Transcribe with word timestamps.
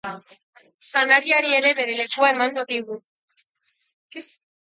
Janariari 0.91 1.51
ere 1.57 1.73
bere 1.81 1.97
lekua 1.99 2.31
emango 2.35 2.65
digu. 2.71 2.99